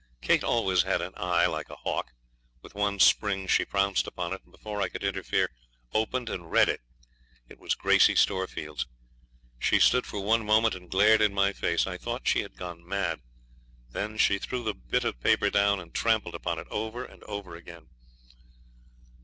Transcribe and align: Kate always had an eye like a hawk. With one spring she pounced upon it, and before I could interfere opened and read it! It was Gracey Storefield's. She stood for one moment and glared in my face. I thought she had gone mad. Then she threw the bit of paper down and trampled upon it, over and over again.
Kate 0.19 0.43
always 0.43 0.81
had 0.81 0.99
an 0.99 1.13
eye 1.15 1.45
like 1.45 1.69
a 1.69 1.75
hawk. 1.75 2.11
With 2.63 2.73
one 2.73 2.99
spring 2.99 3.45
she 3.45 3.65
pounced 3.65 4.07
upon 4.07 4.33
it, 4.33 4.41
and 4.41 4.51
before 4.51 4.81
I 4.81 4.89
could 4.89 5.03
interfere 5.03 5.51
opened 5.93 6.27
and 6.27 6.49
read 6.49 6.69
it! 6.69 6.81
It 7.47 7.59
was 7.59 7.75
Gracey 7.75 8.15
Storefield's. 8.15 8.87
She 9.59 9.79
stood 9.79 10.07
for 10.07 10.19
one 10.19 10.43
moment 10.43 10.73
and 10.73 10.89
glared 10.89 11.21
in 11.21 11.35
my 11.35 11.53
face. 11.53 11.85
I 11.85 11.99
thought 11.99 12.27
she 12.27 12.41
had 12.41 12.57
gone 12.57 12.83
mad. 12.83 13.21
Then 13.91 14.17
she 14.17 14.39
threw 14.39 14.63
the 14.63 14.73
bit 14.73 15.03
of 15.03 15.21
paper 15.21 15.51
down 15.51 15.79
and 15.79 15.93
trampled 15.93 16.33
upon 16.33 16.57
it, 16.57 16.65
over 16.71 17.05
and 17.05 17.23
over 17.25 17.55
again. 17.55 17.87